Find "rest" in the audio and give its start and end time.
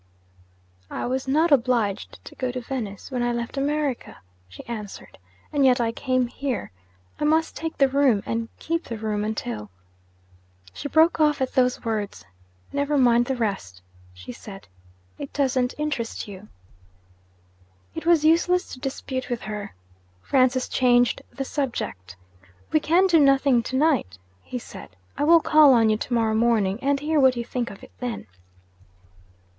13.35-13.83